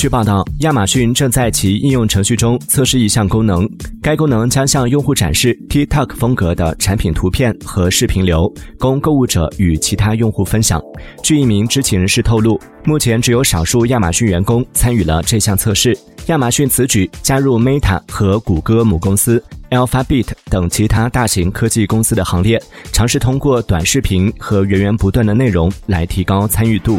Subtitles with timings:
[0.00, 3.68] 据报道，亚马逊正在其应用程序中测试一项功能，
[4.00, 10.80] 该功能将向用户展示 TikTok 风格的产品图片和视频流，供购物者与其他用户分享。
[11.22, 15.94] 据一名知情人士透露，目前只有少数亚马逊员工参与了这项测试。
[16.28, 22.58] 亚马逊此举加入 Meta 和谷歌母公司 Alphabet 等其他大型科技公司的行列，
[22.90, 26.98] 尝试通过短视频和源源不断的内容来提高参与度。